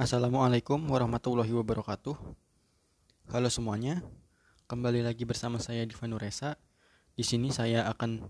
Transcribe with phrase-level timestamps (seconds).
[0.00, 2.16] Assalamualaikum warahmatullahi wabarakatuh.
[3.36, 4.00] Halo semuanya,
[4.64, 6.56] kembali lagi bersama saya Diva Nuresa.
[7.12, 8.24] Di sini saya akan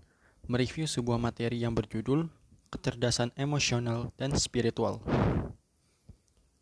[0.51, 2.27] mereview sebuah materi yang berjudul
[2.75, 4.99] kecerdasan emosional dan spiritual.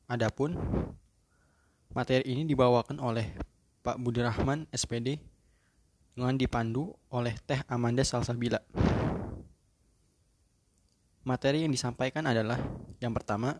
[0.05, 0.53] Adapun
[1.89, 3.33] materi ini dibawakan oleh
[3.81, 5.17] Pak Budi Rahman SPD
[6.13, 8.61] dengan dipandu oleh Teh Amanda Salsabila.
[11.25, 12.61] Materi yang disampaikan adalah
[13.01, 13.57] yang pertama,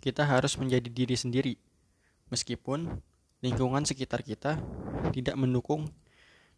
[0.00, 1.54] kita harus menjadi diri sendiri,
[2.28, 3.00] meskipun
[3.40, 4.60] lingkungan sekitar kita
[5.12, 5.88] tidak mendukung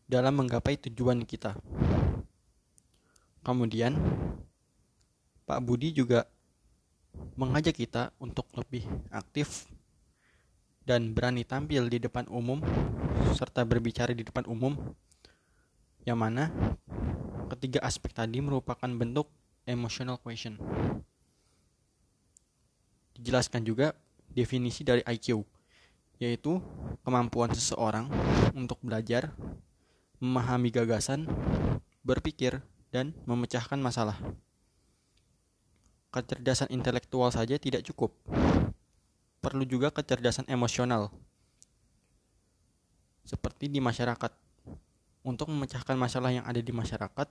[0.09, 1.52] dalam menggapai tujuan kita.
[3.45, 3.96] Kemudian,
[5.48, 6.29] Pak Budi juga
[7.38, 9.68] mengajak kita untuk lebih aktif
[10.88, 12.65] dan berani tampil di depan umum
[13.37, 14.73] serta berbicara di depan umum
[16.09, 16.48] yang mana
[17.52, 19.29] ketiga aspek tadi merupakan bentuk
[19.68, 20.57] emotional question.
[23.18, 23.98] Dijelaskan juga
[24.30, 25.42] definisi dari IQ,
[26.22, 26.62] yaitu
[27.02, 28.06] kemampuan seseorang
[28.54, 29.34] untuk belajar,
[30.23, 31.26] memahami gagasan,
[32.06, 32.62] berpikir,
[32.95, 34.16] dan memecahkan masalah.
[36.09, 38.15] Kecerdasan intelektual saja tidak cukup.
[39.43, 41.12] Perlu juga kecerdasan emosional.
[43.28, 44.32] Seperti di masyarakat.
[45.26, 47.28] Untuk memecahkan masalah yang ada di masyarakat,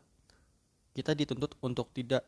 [0.93, 2.21] kita dituntut untuk tidak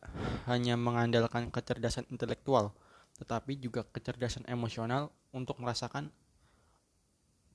[0.50, 2.74] hanya mengandalkan kecerdasan intelektual,
[3.20, 6.10] tetapi juga kecerdasan emosional untuk merasakan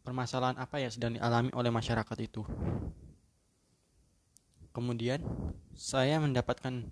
[0.04, 2.44] permasalahan apa yang sedang dialami oleh masyarakat itu.
[4.76, 5.24] Kemudian,
[5.72, 6.84] saya mendapatkan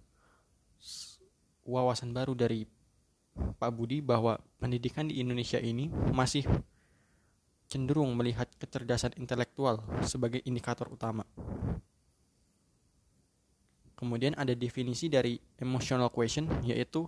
[1.69, 2.65] wawasan baru dari
[3.37, 6.45] Pak Budi bahwa pendidikan di Indonesia ini masih
[7.69, 11.25] cenderung melihat kecerdasan intelektual sebagai indikator utama.
[13.97, 17.07] Kemudian ada definisi dari emotional question yaitu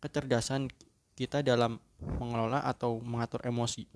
[0.00, 0.68] kecerdasan
[1.16, 1.80] kita dalam
[2.20, 3.88] mengelola atau mengatur emosi.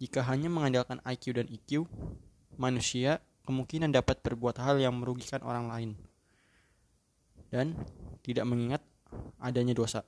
[0.00, 1.84] Jika hanya mengandalkan IQ dan EQ,
[2.56, 5.90] manusia kemungkinan dapat berbuat hal yang merugikan orang lain
[7.52, 7.76] dan
[8.24, 8.82] tidak mengingat
[9.40, 10.06] adanya dosa.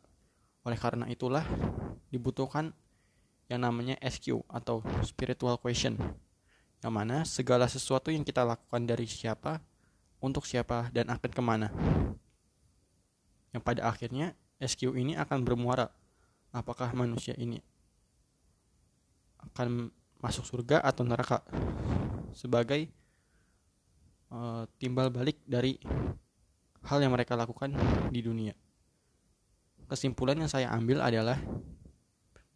[0.62, 1.42] Oleh karena itulah
[2.08, 2.70] dibutuhkan
[3.50, 5.98] yang namanya SQ atau spiritual question
[6.82, 9.62] yang mana segala sesuatu yang kita lakukan dari siapa,
[10.18, 11.68] untuk siapa, dan akan ke mana.
[13.52, 14.26] Yang pada akhirnya
[14.58, 15.92] SQ ini akan bermuara.
[16.52, 17.60] Apakah manusia ini
[19.40, 19.88] akan
[20.20, 21.42] masuk surga atau neraka
[22.32, 22.88] sebagai
[24.32, 25.76] uh, timbal balik dari
[26.86, 27.74] hal yang mereka lakukan
[28.10, 28.54] di dunia.
[29.86, 31.36] Kesimpulan yang saya ambil adalah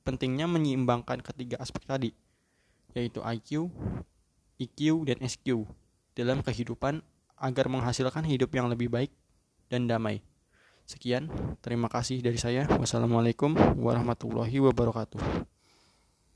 [0.06, 2.10] pentingnya menyeimbangkan ketiga aspek tadi,
[2.96, 3.68] yaitu IQ,
[4.56, 5.66] EQ, dan SQ
[6.16, 7.04] dalam kehidupan
[7.36, 9.12] agar menghasilkan hidup yang lebih baik
[9.68, 10.24] dan damai.
[10.86, 11.26] Sekian,
[11.66, 12.62] terima kasih dari saya.
[12.70, 15.55] Wassalamualaikum warahmatullahi wabarakatuh.